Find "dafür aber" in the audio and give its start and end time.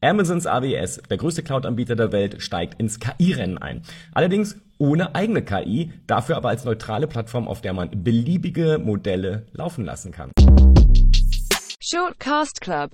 6.06-6.50